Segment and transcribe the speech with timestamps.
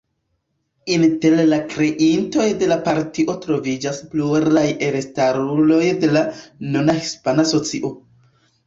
[0.93, 6.27] Inter la kreintoj de la partio troviĝas pluraj elstaruloj de la
[6.75, 7.97] nuna hispana socio.